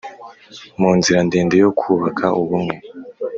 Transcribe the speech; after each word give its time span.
mu 0.79 0.89
nzira 0.97 1.19
ndende 1.27 1.55
yo 1.63 1.69
kubaka 1.79 2.25
ubumwe 2.41 2.75